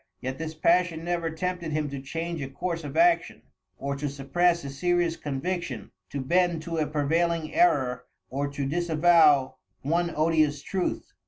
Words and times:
Yet 0.19 0.39
this 0.39 0.55
passion 0.55 1.03
never 1.05 1.29
tempted 1.29 1.73
him 1.73 1.87
to 1.91 2.01
change 2.01 2.41
a 2.41 2.47
course 2.49 2.83
of 2.83 2.97
action 2.97 3.43
or 3.77 3.95
to 3.97 4.09
suppress 4.09 4.63
a 4.63 4.71
serious 4.71 5.15
conviction, 5.15 5.91
to 6.09 6.19
bend 6.21 6.63
to 6.63 6.77
a 6.79 6.87
prevailing 6.87 7.53
error 7.53 8.05
or 8.27 8.47
to 8.47 8.65
disavow 8.65 9.57
one 9.83 10.11
odious 10.15 10.63
truth." 10.63 11.13